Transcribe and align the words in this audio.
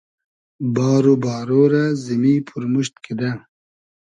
بار 0.75 1.03
و 1.13 1.15
بارۉ 1.23 1.49
رۂ 1.73 1.83
زیمی 2.03 2.35
پورموشت 2.47 2.93
کیدۂ 3.03 3.29